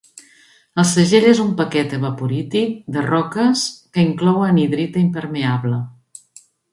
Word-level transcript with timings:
El 0.83 0.87
segell 0.91 1.27
és 1.31 1.41
un 1.43 1.51
paquet 1.59 1.91
evaporític 1.97 2.73
de 2.95 3.03
roques 3.09 3.67
que 3.99 4.05
inclou 4.09 4.41
anhidrita 4.49 5.03
impermeable. 5.07 5.79